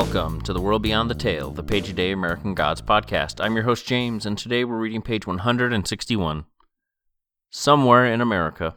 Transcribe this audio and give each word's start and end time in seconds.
Welcome 0.00 0.42
to 0.42 0.52
the 0.52 0.60
World 0.60 0.82
Beyond 0.82 1.10
the 1.10 1.16
Tale, 1.16 1.50
the 1.50 1.64
Page 1.64 1.88
a 1.88 1.92
Day 1.92 2.12
American 2.12 2.54
Gods 2.54 2.80
podcast. 2.80 3.44
I'm 3.44 3.56
your 3.56 3.64
host, 3.64 3.84
James, 3.84 4.26
and 4.26 4.38
today 4.38 4.64
we're 4.64 4.78
reading 4.78 5.02
page 5.02 5.26
161. 5.26 6.44
Somewhere 7.50 8.06
in 8.06 8.20
America. 8.20 8.76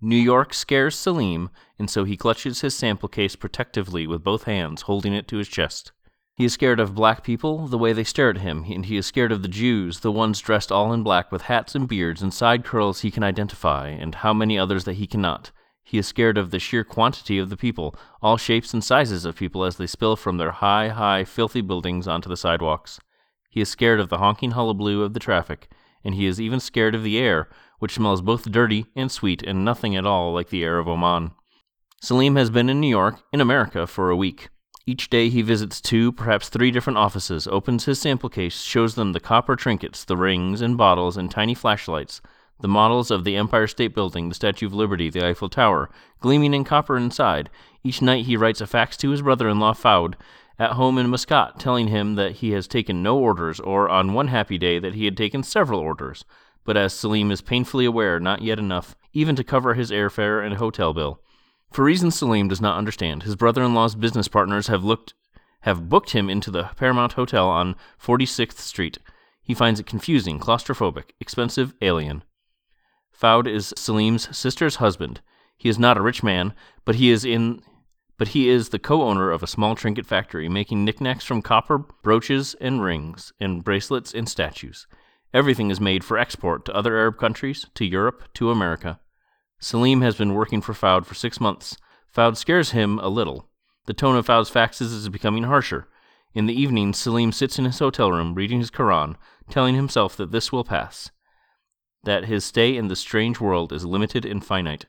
New 0.00 0.16
York 0.16 0.54
scares 0.54 0.96
Salim, 0.96 1.50
and 1.78 1.90
so 1.90 2.04
he 2.04 2.16
clutches 2.16 2.62
his 2.62 2.74
sample 2.74 3.10
case 3.10 3.36
protectively 3.36 4.06
with 4.06 4.24
both 4.24 4.44
hands, 4.44 4.82
holding 4.82 5.12
it 5.12 5.28
to 5.28 5.36
his 5.36 5.48
chest. 5.48 5.92
He 6.34 6.46
is 6.46 6.54
scared 6.54 6.80
of 6.80 6.94
black 6.94 7.22
people, 7.22 7.66
the 7.68 7.76
way 7.76 7.92
they 7.92 8.02
stare 8.02 8.30
at 8.30 8.38
him, 8.38 8.64
and 8.70 8.86
he 8.86 8.96
is 8.96 9.04
scared 9.04 9.32
of 9.32 9.42
the 9.42 9.48
Jews, 9.48 10.00
the 10.00 10.10
ones 10.10 10.40
dressed 10.40 10.72
all 10.72 10.94
in 10.94 11.02
black 11.02 11.30
with 11.30 11.42
hats 11.42 11.74
and 11.74 11.86
beards 11.86 12.22
and 12.22 12.32
side 12.32 12.64
curls 12.64 13.02
he 13.02 13.10
can 13.10 13.22
identify, 13.22 13.88
and 13.88 14.14
how 14.14 14.32
many 14.32 14.58
others 14.58 14.84
that 14.84 14.94
he 14.94 15.06
cannot. 15.06 15.50
He 15.88 15.96
is 15.96 16.06
scared 16.06 16.36
of 16.36 16.50
the 16.50 16.58
sheer 16.58 16.84
quantity 16.84 17.38
of 17.38 17.48
the 17.48 17.56
people, 17.56 17.94
all 18.20 18.36
shapes 18.36 18.74
and 18.74 18.84
sizes 18.84 19.24
of 19.24 19.36
people 19.36 19.64
as 19.64 19.78
they 19.78 19.86
spill 19.86 20.16
from 20.16 20.36
their 20.36 20.50
high, 20.50 20.90
high, 20.90 21.24
filthy 21.24 21.62
buildings 21.62 22.06
onto 22.06 22.28
the 22.28 22.36
sidewalks. 22.36 23.00
He 23.48 23.62
is 23.62 23.70
scared 23.70 23.98
of 23.98 24.10
the 24.10 24.18
honking 24.18 24.50
hullabaloo 24.50 25.02
of 25.02 25.14
the 25.14 25.18
traffic, 25.18 25.70
and 26.04 26.14
he 26.14 26.26
is 26.26 26.38
even 26.38 26.60
scared 26.60 26.94
of 26.94 27.02
the 27.02 27.16
air, 27.16 27.48
which 27.78 27.94
smells 27.94 28.20
both 28.20 28.52
dirty 28.52 28.84
and 28.94 29.10
sweet 29.10 29.42
and 29.42 29.64
nothing 29.64 29.96
at 29.96 30.04
all 30.04 30.34
like 30.34 30.50
the 30.50 30.62
air 30.62 30.78
of 30.78 30.86
Oman. 30.86 31.30
Salim 32.02 32.36
has 32.36 32.50
been 32.50 32.68
in 32.68 32.80
New 32.80 32.88
York, 32.88 33.22
in 33.32 33.40
America, 33.40 33.86
for 33.86 34.10
a 34.10 34.16
week. 34.16 34.50
Each 34.84 35.08
day 35.08 35.30
he 35.30 35.40
visits 35.40 35.80
two, 35.80 36.12
perhaps 36.12 36.50
three 36.50 36.70
different 36.70 36.98
offices, 36.98 37.48
opens 37.48 37.86
his 37.86 37.98
sample 37.98 38.28
case, 38.28 38.60
shows 38.60 38.94
them 38.94 39.12
the 39.12 39.20
copper 39.20 39.56
trinkets, 39.56 40.04
the 40.04 40.18
rings 40.18 40.60
and 40.60 40.76
bottles 40.76 41.16
and 41.16 41.30
tiny 41.30 41.54
flashlights, 41.54 42.20
the 42.60 42.68
models 42.68 43.10
of 43.10 43.24
the 43.24 43.36
Empire 43.36 43.66
State 43.66 43.94
Building, 43.94 44.28
the 44.28 44.34
Statue 44.34 44.66
of 44.66 44.74
Liberty, 44.74 45.10
the 45.10 45.26
Eiffel 45.26 45.48
Tower, 45.48 45.90
gleaming 46.20 46.54
in 46.54 46.64
copper 46.64 46.96
inside. 46.96 47.50
Each 47.84 48.02
night 48.02 48.26
he 48.26 48.36
writes 48.36 48.60
a 48.60 48.66
fax 48.66 48.96
to 48.98 49.10
his 49.10 49.22
brother 49.22 49.48
in 49.48 49.60
law 49.60 49.72
Fouad, 49.72 50.14
at 50.58 50.72
home 50.72 50.98
in 50.98 51.08
Muscat, 51.08 51.58
telling 51.58 51.88
him 51.88 52.16
that 52.16 52.36
he 52.36 52.50
has 52.50 52.66
taken 52.66 53.02
no 53.02 53.16
orders, 53.16 53.60
or 53.60 53.88
on 53.88 54.12
one 54.12 54.28
happy 54.28 54.58
day 54.58 54.78
that 54.78 54.94
he 54.94 55.04
had 55.04 55.16
taken 55.16 55.42
several 55.42 55.80
orders. 55.80 56.24
But 56.64 56.76
as 56.76 56.92
Salim 56.92 57.30
is 57.30 57.40
painfully 57.40 57.84
aware, 57.84 58.18
not 58.18 58.42
yet 58.42 58.58
enough, 58.58 58.96
even 59.12 59.36
to 59.36 59.44
cover 59.44 59.74
his 59.74 59.90
airfare 59.90 60.44
and 60.44 60.56
hotel 60.56 60.92
bill. 60.92 61.20
For 61.70 61.84
reasons 61.84 62.16
Salim 62.16 62.48
does 62.48 62.60
not 62.60 62.76
understand, 62.76 63.22
his 63.22 63.36
brother 63.36 63.62
in 63.62 63.74
law's 63.74 63.94
business 63.94 64.28
partners 64.28 64.66
have 64.66 64.84
looked 64.84 65.14
have 65.62 65.88
booked 65.88 66.10
him 66.10 66.30
into 66.30 66.50
the 66.50 66.70
Paramount 66.76 67.14
Hotel 67.14 67.48
on 67.48 67.74
46th 68.00 68.58
Street. 68.58 68.98
He 69.42 69.54
finds 69.54 69.80
it 69.80 69.86
confusing, 69.86 70.38
claustrophobic, 70.38 71.10
expensive, 71.20 71.74
alien. 71.82 72.22
Fouad 73.20 73.48
is 73.48 73.74
Salim's 73.76 74.36
sister's 74.36 74.76
husband. 74.76 75.20
He 75.56 75.68
is 75.68 75.78
not 75.78 75.96
a 75.96 76.02
rich 76.02 76.22
man, 76.22 76.54
but 76.84 76.96
he 76.96 77.10
is 77.10 77.24
in 77.24 77.62
but 78.16 78.28
he 78.28 78.48
is 78.48 78.68
the 78.68 78.78
co-owner 78.78 79.30
of 79.30 79.42
a 79.42 79.48
small 79.48 79.74
trinket 79.74 80.06
factory 80.06 80.48
making 80.48 80.84
knickknacks 80.84 81.24
from 81.24 81.42
copper 81.42 81.78
brooches 81.78 82.54
and 82.60 82.82
rings 82.82 83.32
and 83.40 83.64
bracelets 83.64 84.12
and 84.12 84.28
statues. 84.28 84.86
Everything 85.32 85.70
is 85.70 85.80
made 85.80 86.04
for 86.04 86.18
export 86.18 86.64
to 86.64 86.74
other 86.74 86.96
Arab 86.96 87.18
countries, 87.18 87.66
to 87.74 87.84
Europe, 87.84 88.24
to 88.34 88.50
America. 88.50 88.98
Salim 89.60 90.00
has 90.00 90.16
been 90.16 90.34
working 90.34 90.60
for 90.60 90.72
Fouad 90.72 91.04
for 91.04 91.14
six 91.14 91.40
months. 91.40 91.76
Fouad 92.14 92.36
scares 92.36 92.70
him 92.70 92.98
a 93.00 93.08
little. 93.08 93.48
The 93.86 93.94
tone 93.94 94.16
of 94.16 94.26
Fouad's 94.26 94.50
faxes 94.50 94.92
is 94.92 95.08
becoming 95.08 95.44
harsher. 95.44 95.88
In 96.34 96.46
the 96.46 96.60
evening, 96.60 96.92
Salim 96.92 97.32
sits 97.32 97.58
in 97.58 97.64
his 97.64 97.78
hotel 97.78 98.10
room 98.10 98.34
reading 98.34 98.58
his 98.58 98.70
Koran, 98.70 99.16
telling 99.48 99.74
himself 99.74 100.16
that 100.16 100.32
this 100.32 100.50
will 100.50 100.64
pass 100.64 101.10
that 102.04 102.26
his 102.26 102.44
stay 102.44 102.76
in 102.76 102.88
the 102.88 102.96
strange 102.96 103.40
world 103.40 103.72
is 103.72 103.84
limited 103.84 104.24
and 104.24 104.44
finite. 104.44 104.86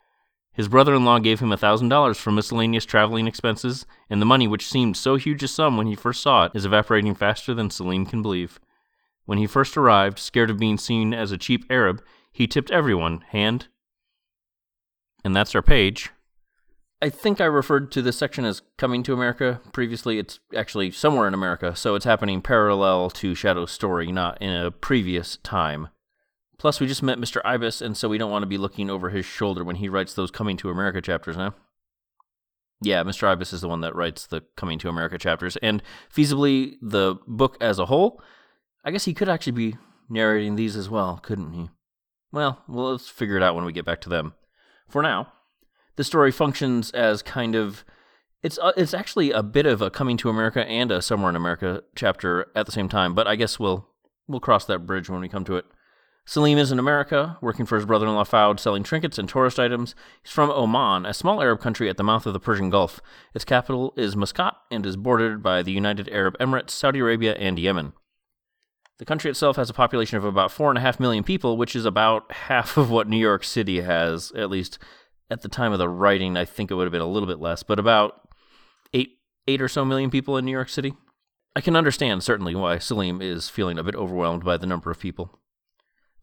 His 0.52 0.68
brother 0.68 0.94
in 0.94 1.04
law 1.04 1.18
gave 1.18 1.40
him 1.40 1.52
a 1.52 1.56
thousand 1.56 1.88
dollars 1.88 2.18
for 2.18 2.32
miscellaneous 2.32 2.84
traveling 2.84 3.26
expenses, 3.26 3.86
and 4.08 4.20
the 4.20 4.26
money, 4.26 4.48
which 4.48 4.68
seemed 4.68 4.96
so 4.96 5.16
huge 5.16 5.42
a 5.42 5.48
sum 5.48 5.76
when 5.76 5.86
he 5.86 5.94
first 5.94 6.22
saw 6.22 6.46
it, 6.46 6.52
is 6.54 6.64
evaporating 6.64 7.14
faster 7.14 7.54
than 7.54 7.70
Salim 7.70 8.04
can 8.04 8.20
believe. 8.20 8.58
When 9.26 9.38
he 9.38 9.46
first 9.46 9.76
arrived, 9.76 10.18
scared 10.18 10.50
of 10.50 10.58
being 10.58 10.76
seen 10.76 11.14
as 11.14 11.30
a 11.30 11.38
cheap 11.38 11.64
Arab, 11.70 12.02
he 12.32 12.46
tipped 12.46 12.70
everyone, 12.70 13.22
hand. 13.28 13.68
And 15.24 15.36
that's 15.36 15.54
our 15.54 15.62
page. 15.62 16.10
I 17.02 17.08
think 17.08 17.40
I 17.40 17.44
referred 17.44 17.90
to 17.92 18.02
this 18.02 18.18
section 18.18 18.44
as 18.44 18.60
coming 18.76 19.02
to 19.04 19.14
America 19.14 19.60
previously. 19.72 20.18
It's 20.18 20.40
actually 20.54 20.90
somewhere 20.90 21.26
in 21.26 21.32
America, 21.32 21.74
so 21.74 21.94
it's 21.94 22.04
happening 22.04 22.42
parallel 22.42 23.08
to 23.10 23.34
Shadow's 23.34 23.70
story, 23.70 24.12
not 24.12 24.40
in 24.42 24.50
a 24.50 24.70
previous 24.70 25.38
time. 25.38 25.88
Plus, 26.60 26.78
we 26.78 26.86
just 26.86 27.02
met 27.02 27.16
Mr. 27.16 27.40
Ibis, 27.42 27.80
and 27.80 27.96
so 27.96 28.06
we 28.06 28.18
don't 28.18 28.30
want 28.30 28.42
to 28.42 28.46
be 28.46 28.58
looking 28.58 28.90
over 28.90 29.08
his 29.08 29.24
shoulder 29.24 29.64
when 29.64 29.76
he 29.76 29.88
writes 29.88 30.12
those 30.12 30.30
Coming 30.30 30.58
to 30.58 30.68
America 30.68 31.00
chapters 31.00 31.34
now. 31.34 31.54
Yeah, 32.82 33.02
Mr. 33.02 33.26
Ibis 33.26 33.54
is 33.54 33.62
the 33.62 33.68
one 33.68 33.80
that 33.80 33.96
writes 33.96 34.26
the 34.26 34.42
Coming 34.56 34.78
to 34.80 34.90
America 34.90 35.16
chapters, 35.16 35.56
and 35.62 35.82
feasibly 36.14 36.74
the 36.82 37.16
book 37.26 37.56
as 37.62 37.78
a 37.78 37.86
whole. 37.86 38.22
I 38.84 38.90
guess 38.90 39.06
he 39.06 39.14
could 39.14 39.26
actually 39.26 39.52
be 39.52 39.78
narrating 40.10 40.56
these 40.56 40.76
as 40.76 40.90
well, 40.90 41.16
couldn't 41.22 41.54
he? 41.54 41.70
Well, 42.30 42.62
well, 42.68 42.90
let's 42.90 43.08
figure 43.08 43.38
it 43.38 43.42
out 43.42 43.54
when 43.54 43.64
we 43.64 43.72
get 43.72 43.86
back 43.86 44.02
to 44.02 44.10
them. 44.10 44.34
For 44.86 45.00
now, 45.00 45.32
the 45.96 46.04
story 46.04 46.30
functions 46.30 46.90
as 46.90 47.22
kind 47.22 47.54
of 47.54 47.86
it's 48.42 48.58
uh, 48.58 48.72
it's 48.76 48.92
actually 48.92 49.30
a 49.30 49.42
bit 49.42 49.64
of 49.64 49.80
a 49.80 49.88
coming 49.88 50.18
to 50.18 50.28
America 50.28 50.62
and 50.66 50.92
a 50.92 51.00
somewhere 51.00 51.30
in 51.30 51.36
America 51.36 51.84
chapter 51.96 52.50
at 52.54 52.66
the 52.66 52.72
same 52.72 52.90
time, 52.90 53.14
but 53.14 53.26
I 53.26 53.36
guess 53.36 53.58
we'll 53.58 53.88
we'll 54.28 54.40
cross 54.40 54.66
that 54.66 54.80
bridge 54.80 55.08
when 55.08 55.22
we 55.22 55.28
come 55.30 55.46
to 55.46 55.56
it. 55.56 55.64
Salim 56.26 56.58
is 56.58 56.70
in 56.70 56.78
America, 56.78 57.38
working 57.40 57.66
for 57.66 57.76
his 57.76 57.86
brother 57.86 58.06
in 58.06 58.14
law 58.14 58.24
Fouad, 58.24 58.60
selling 58.60 58.82
trinkets 58.82 59.18
and 59.18 59.28
tourist 59.28 59.58
items. 59.58 59.94
He's 60.22 60.30
from 60.30 60.50
Oman, 60.50 61.04
a 61.04 61.14
small 61.14 61.42
Arab 61.42 61.60
country 61.60 61.88
at 61.88 61.96
the 61.96 62.04
mouth 62.04 62.24
of 62.24 62.32
the 62.32 62.40
Persian 62.40 62.70
Gulf. 62.70 63.00
Its 63.34 63.44
capital 63.44 63.92
is 63.96 64.14
Muscat 64.14 64.54
and 64.70 64.86
is 64.86 64.96
bordered 64.96 65.42
by 65.42 65.62
the 65.62 65.72
United 65.72 66.08
Arab 66.10 66.38
Emirates, 66.38 66.70
Saudi 66.70 67.00
Arabia, 67.00 67.34
and 67.34 67.58
Yemen. 67.58 67.94
The 68.98 69.06
country 69.06 69.30
itself 69.30 69.56
has 69.56 69.70
a 69.70 69.74
population 69.74 70.18
of 70.18 70.24
about 70.24 70.50
4.5 70.50 71.00
million 71.00 71.24
people, 71.24 71.56
which 71.56 71.74
is 71.74 71.86
about 71.86 72.30
half 72.30 72.76
of 72.76 72.90
what 72.90 73.08
New 73.08 73.16
York 73.16 73.44
City 73.44 73.80
has, 73.80 74.30
at 74.32 74.50
least 74.50 74.78
at 75.30 75.40
the 75.40 75.48
time 75.48 75.72
of 75.72 75.78
the 75.78 75.88
writing. 75.88 76.36
I 76.36 76.44
think 76.44 76.70
it 76.70 76.74
would 76.74 76.84
have 76.84 76.92
been 76.92 77.00
a 77.00 77.06
little 77.06 77.26
bit 77.26 77.40
less, 77.40 77.62
but 77.62 77.78
about 77.78 78.28
8, 78.92 79.08
8 79.48 79.62
or 79.62 79.68
so 79.68 79.84
million 79.84 80.10
people 80.10 80.36
in 80.36 80.44
New 80.44 80.52
York 80.52 80.68
City. 80.68 80.92
I 81.56 81.60
can 81.60 81.76
understand, 81.76 82.22
certainly, 82.22 82.54
why 82.54 82.78
Salim 82.78 83.22
is 83.22 83.48
feeling 83.48 83.78
a 83.78 83.82
bit 83.82 83.96
overwhelmed 83.96 84.44
by 84.44 84.56
the 84.56 84.66
number 84.66 84.90
of 84.90 85.00
people. 85.00 85.40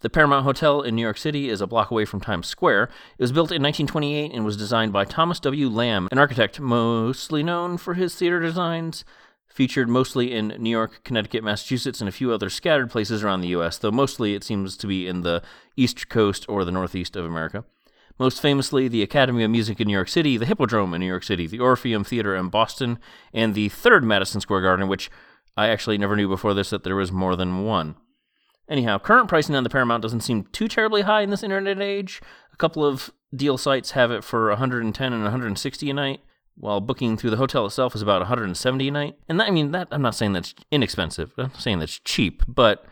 The 0.01 0.11
Paramount 0.11 0.43
Hotel 0.43 0.83
in 0.83 0.93
New 0.93 1.01
York 1.01 1.17
City 1.17 1.49
is 1.49 1.59
a 1.59 1.65
block 1.65 1.89
away 1.89 2.05
from 2.05 2.21
Times 2.21 2.45
Square. 2.45 2.83
It 3.17 3.23
was 3.23 3.31
built 3.31 3.51
in 3.51 3.63
1928 3.63 4.31
and 4.31 4.45
was 4.45 4.55
designed 4.55 4.93
by 4.93 5.05
Thomas 5.05 5.39
W. 5.39 5.67
Lamb, 5.69 6.07
an 6.11 6.19
architect 6.19 6.59
mostly 6.59 7.41
known 7.41 7.77
for 7.79 7.95
his 7.95 8.13
theater 8.13 8.39
designs, 8.39 9.03
featured 9.47 9.89
mostly 9.89 10.35
in 10.35 10.49
New 10.59 10.69
York, 10.69 11.01
Connecticut, 11.03 11.43
Massachusetts, 11.43 11.99
and 11.99 12.07
a 12.07 12.11
few 12.11 12.31
other 12.31 12.47
scattered 12.47 12.91
places 12.91 13.23
around 13.23 13.41
the 13.41 13.47
U.S., 13.47 13.79
though 13.79 13.89
mostly 13.89 14.35
it 14.35 14.43
seems 14.43 14.77
to 14.77 14.85
be 14.85 15.07
in 15.07 15.21
the 15.21 15.41
East 15.75 16.09
Coast 16.09 16.45
or 16.47 16.63
the 16.63 16.71
Northeast 16.71 17.15
of 17.15 17.25
America. 17.25 17.65
Most 18.19 18.39
famously, 18.39 18.87
the 18.87 19.01
Academy 19.01 19.43
of 19.43 19.49
Music 19.49 19.81
in 19.81 19.87
New 19.87 19.93
York 19.93 20.09
City, 20.09 20.37
the 20.37 20.45
Hippodrome 20.45 20.93
in 20.93 21.01
New 21.01 21.07
York 21.07 21.23
City, 21.23 21.47
the 21.47 21.59
Orpheum 21.59 22.03
Theater 22.03 22.35
in 22.35 22.49
Boston, 22.49 22.99
and 23.33 23.55
the 23.55 23.69
third 23.69 24.03
Madison 24.03 24.41
Square 24.41 24.61
Garden, 24.61 24.87
which 24.87 25.09
I 25.55 25.69
actually 25.69 25.97
never 25.97 26.15
knew 26.15 26.27
before 26.27 26.53
this 26.53 26.69
that 26.69 26.83
there 26.83 26.95
was 26.95 27.11
more 27.11 27.35
than 27.35 27.65
one. 27.65 27.95
Anyhow, 28.69 28.99
current 28.99 29.29
pricing 29.29 29.55
on 29.55 29.63
the 29.63 29.69
Paramount 29.69 30.01
doesn't 30.01 30.21
seem 30.21 30.43
too 30.51 30.67
terribly 30.67 31.03
high 31.03 31.21
in 31.21 31.29
this 31.29 31.43
internet 31.43 31.79
age. 31.79 32.21
A 32.51 32.57
couple 32.57 32.83
of 32.83 33.11
deal 33.35 33.57
sites 33.57 33.91
have 33.91 34.11
it 34.11 34.23
for 34.23 34.49
110 34.49 35.13
and 35.13 35.23
160 35.23 35.89
a 35.89 35.93
night, 35.93 36.21
while 36.55 36.81
booking 36.81 37.17
through 37.17 37.29
the 37.29 37.37
hotel 37.37 37.65
itself 37.65 37.95
is 37.95 38.01
about 38.01 38.21
170 38.21 38.87
a 38.87 38.91
night. 38.91 39.15
And 39.29 39.39
that, 39.39 39.47
I 39.47 39.51
mean, 39.51 39.71
that 39.71 39.87
I'm 39.91 40.01
not 40.01 40.15
saying 40.15 40.33
that's 40.33 40.53
inexpensive. 40.71 41.31
I'm 41.37 41.53
saying 41.53 41.79
that's 41.79 41.99
cheap, 41.99 42.43
but 42.47 42.85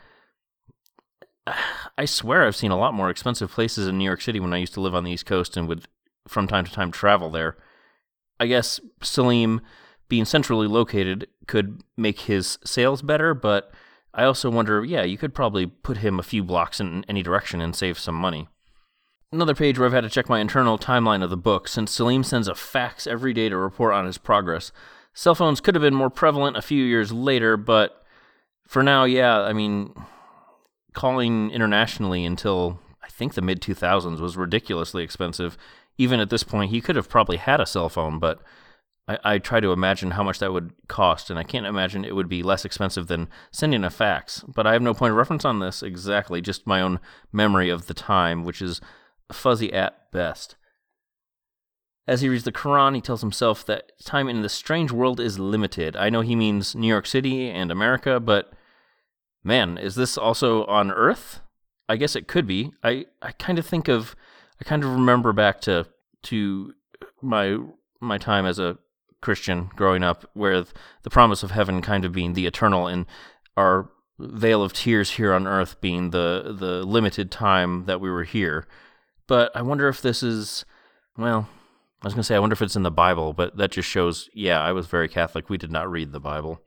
I 1.97 2.05
swear 2.05 2.45
I've 2.45 2.55
seen 2.55 2.71
a 2.71 2.77
lot 2.77 2.93
more 2.93 3.09
expensive 3.09 3.51
places 3.51 3.87
in 3.87 3.97
New 3.97 4.05
York 4.05 4.21
City 4.21 4.39
when 4.39 4.53
I 4.53 4.57
used 4.57 4.73
to 4.75 4.81
live 4.81 4.95
on 4.95 5.03
the 5.03 5.11
East 5.11 5.25
Coast 5.25 5.57
and 5.57 5.67
would, 5.67 5.87
from 6.27 6.47
time 6.47 6.65
to 6.65 6.71
time, 6.71 6.91
travel 6.91 7.29
there. 7.29 7.57
I 8.39 8.47
guess 8.47 8.79
Salim, 9.01 9.61
being 10.09 10.25
centrally 10.25 10.67
located, 10.67 11.27
could 11.47 11.81
make 11.97 12.21
his 12.21 12.57
sales 12.63 13.01
better, 13.01 13.33
but 13.33 13.71
I 14.15 14.23
also 14.23 14.49
wonder, 14.49 14.83
yeah, 14.83 15.03
you 15.03 15.17
could 15.17 15.33
probably 15.33 15.67
put 15.67 15.97
him 15.97 16.17
a 16.17 16.23
few 16.23 16.41
blocks 16.41 16.79
in 16.79 17.03
any 17.09 17.21
direction 17.21 17.59
and 17.59 17.75
save 17.75 17.99
some 17.99 18.15
money. 18.15 18.47
Another 19.31 19.53
page 19.53 19.77
where 19.77 19.85
I've 19.85 19.93
had 19.93 20.05
to 20.05 20.09
check 20.09 20.29
my 20.29 20.39
internal 20.39 20.77
timeline 20.77 21.21
of 21.21 21.29
the 21.29 21.35
book, 21.35 21.67
since 21.67 21.91
Salim 21.91 22.23
sends 22.23 22.47
a 22.47 22.55
fax 22.55 23.05
every 23.05 23.33
day 23.33 23.49
to 23.49 23.57
report 23.57 23.93
on 23.93 24.05
his 24.05 24.17
progress. 24.17 24.71
Cell 25.13 25.35
phones 25.35 25.59
could 25.59 25.75
have 25.75 25.81
been 25.81 25.93
more 25.93 26.09
prevalent 26.09 26.55
a 26.55 26.61
few 26.61 26.83
years 26.83 27.11
later, 27.11 27.57
but 27.57 28.01
for 28.65 28.81
now, 28.81 29.03
yeah, 29.03 29.41
I 29.41 29.51
mean, 29.51 29.93
calling 30.93 31.51
internationally 31.51 32.23
until 32.23 32.79
I 33.03 33.09
think 33.09 33.33
the 33.33 33.41
mid 33.41 33.61
2000s 33.61 34.19
was 34.21 34.37
ridiculously 34.37 35.03
expensive. 35.03 35.57
Even 35.97 36.21
at 36.21 36.29
this 36.29 36.43
point, 36.43 36.71
he 36.71 36.79
could 36.79 36.95
have 36.95 37.09
probably 37.09 37.37
had 37.37 37.59
a 37.59 37.65
cell 37.65 37.89
phone, 37.89 38.19
but 38.19 38.41
I, 39.07 39.17
I 39.23 39.37
try 39.39 39.59
to 39.59 39.71
imagine 39.71 40.11
how 40.11 40.23
much 40.23 40.39
that 40.39 40.53
would 40.53 40.73
cost, 40.87 41.29
and 41.29 41.37
I 41.37 41.43
can't 41.43 41.65
imagine 41.65 42.05
it 42.05 42.15
would 42.15 42.29
be 42.29 42.43
less 42.43 42.65
expensive 42.65 43.07
than 43.07 43.27
sending 43.51 43.83
a 43.83 43.89
fax. 43.89 44.43
But 44.47 44.65
I 44.65 44.73
have 44.73 44.81
no 44.81 44.93
point 44.93 45.11
of 45.11 45.17
reference 45.17 45.45
on 45.45 45.59
this 45.59 45.83
exactly, 45.83 46.41
just 46.41 46.67
my 46.67 46.81
own 46.81 46.99
memory 47.31 47.69
of 47.69 47.87
the 47.87 47.93
time, 47.93 48.43
which 48.43 48.61
is 48.61 48.81
fuzzy 49.31 49.71
at 49.73 50.11
best. 50.11 50.55
As 52.07 52.21
he 52.21 52.29
reads 52.29 52.43
the 52.43 52.51
Quran, 52.51 52.93
he 52.93 53.01
tells 53.01 53.21
himself 53.21 53.65
that 53.65 53.91
time 54.03 54.29
in 54.29 54.43
this 54.43 54.53
strange 54.53 54.91
world 54.91 55.19
is 55.19 55.39
limited. 55.39 55.95
I 55.95 56.09
know 56.09 56.21
he 56.21 56.35
means 56.35 56.75
New 56.75 56.87
York 56.87 57.07
City 57.07 57.49
and 57.49 57.71
America, 57.71 58.19
but 58.19 58.53
man, 59.43 59.77
is 59.79 59.95
this 59.95 60.15
also 60.17 60.65
on 60.65 60.91
Earth? 60.91 61.41
I 61.89 61.97
guess 61.97 62.15
it 62.15 62.27
could 62.27 62.45
be. 62.45 62.71
I, 62.83 63.05
I 63.21 63.31
kind 63.31 63.57
of 63.57 63.65
think 63.65 63.87
of, 63.87 64.15
I 64.61 64.63
kind 64.63 64.83
of 64.83 64.91
remember 64.91 65.33
back 65.33 65.61
to 65.61 65.87
to 66.23 66.73
my 67.21 67.57
my 67.99 68.17
time 68.17 68.45
as 68.45 68.57
a 68.57 68.77
Christian 69.25 69.71
growing 69.75 70.03
up, 70.03 70.29
where 70.33 70.63
the 71.01 71.09
promise 71.09 71.41
of 71.41 71.51
heaven 71.51 71.81
kind 71.81 72.05
of 72.05 72.11
being 72.11 72.33
the 72.33 72.45
eternal 72.45 72.85
and 72.87 73.07
our 73.57 73.89
vale 74.19 74.61
of 74.61 74.71
tears 74.71 75.11
here 75.11 75.33
on 75.33 75.47
earth 75.47 75.81
being 75.81 76.11
the 76.11 76.55
the 76.57 76.83
limited 76.83 77.31
time 77.31 77.85
that 77.85 77.99
we 77.99 78.09
were 78.09 78.23
here. 78.23 78.67
But 79.27 79.51
I 79.55 79.63
wonder 79.63 79.87
if 79.87 80.01
this 80.01 80.21
is, 80.21 80.63
well, 81.17 81.49
I 82.01 82.05
was 82.05 82.13
going 82.13 82.21
to 82.21 82.27
say, 82.27 82.35
I 82.35 82.39
wonder 82.39 82.53
if 82.53 82.61
it's 82.61 82.75
in 82.75 82.83
the 82.83 82.91
Bible, 82.91 83.33
but 83.33 83.57
that 83.57 83.71
just 83.71 83.89
shows, 83.89 84.29
yeah, 84.35 84.61
I 84.61 84.71
was 84.71 84.85
very 84.85 85.09
Catholic. 85.09 85.49
We 85.49 85.57
did 85.57 85.71
not 85.71 85.89
read 85.89 86.11
the 86.11 86.19
Bible. 86.19 86.61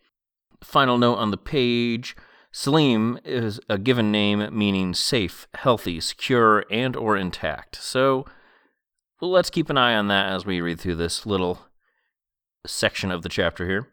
Final 0.60 0.98
note 0.98 1.14
on 1.14 1.30
the 1.30 1.36
page 1.36 2.16
Salim 2.50 3.20
is 3.24 3.60
a 3.68 3.78
given 3.78 4.10
name 4.10 4.48
meaning 4.50 4.94
safe, 4.94 5.46
healthy, 5.54 6.00
secure, 6.00 6.64
and 6.70 6.96
or 6.96 7.16
intact. 7.16 7.76
So 7.76 8.26
let's 9.20 9.50
keep 9.50 9.70
an 9.70 9.78
eye 9.78 9.94
on 9.94 10.08
that 10.08 10.32
as 10.32 10.44
we 10.44 10.60
read 10.60 10.80
through 10.80 10.96
this 10.96 11.24
little 11.24 11.67
section 12.66 13.10
of 13.10 13.22
the 13.22 13.28
chapter 13.28 13.66
here. 13.66 13.88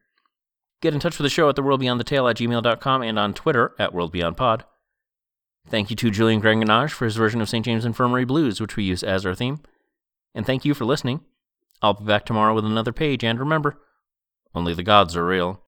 Get 0.82 0.94
in 0.94 1.00
touch 1.00 1.18
with 1.18 1.26
the 1.26 1.30
show 1.30 1.50
at 1.50 1.56
theworldbeyondthetale 1.56 2.30
at 2.30 2.38
gmail.com 2.38 3.02
and 3.02 3.18
on 3.18 3.34
Twitter 3.34 3.74
at 3.80 3.94
worldbeyondpod. 3.94 4.62
Thank 5.68 5.90
you 5.90 5.96
to 5.96 6.12
Julian 6.12 6.42
Granganage 6.42 6.92
for 6.92 7.06
his 7.06 7.16
version 7.16 7.42
of 7.42 7.50
St. 7.50 7.66
James 7.66 7.86
Infirmary 7.86 8.26
Blues, 8.26 8.62
which 8.62 8.76
we 8.76 8.84
use 8.84 9.04
as 9.04 9.26
our 9.26 9.34
theme. 9.34 9.62
And 10.36 10.46
thank 10.46 10.64
you 10.66 10.74
for 10.74 10.86
listening. 10.86 11.22
I'll 11.82 11.96
be 11.96 12.06
back 12.06 12.26
tomorrow 12.26 12.54
with 12.54 12.66
another 12.66 12.92
page, 12.92 13.24
and 13.24 13.40
remember, 13.40 13.82
only 14.54 14.74
the 14.74 14.84
gods 14.84 15.16
are 15.16 15.26
real. 15.26 15.62